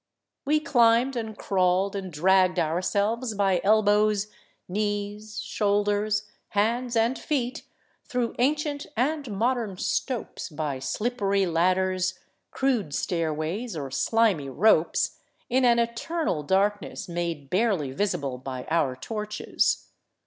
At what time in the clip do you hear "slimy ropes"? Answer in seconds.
13.91-15.19